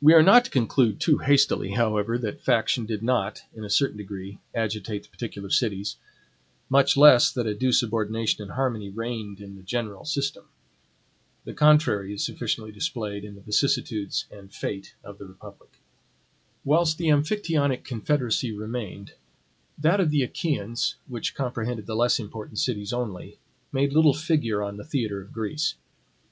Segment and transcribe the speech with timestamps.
[0.00, 3.96] We are not to conclude too hastily, however, that faction did not, in a certain
[3.96, 5.96] degree, agitate the particular cities;
[6.68, 10.44] much less that a due subordination and harmony reigned in the general system.
[11.44, 15.72] The contrary is sufficiently displayed in the vicissitudes and fate of the republic.
[16.64, 19.14] Whilst the Amphictyonic confederacy remained,
[19.76, 23.38] that of the Achaeans, which comprehended the less important cities only,
[23.72, 25.74] made little figure on the theatre of Greece.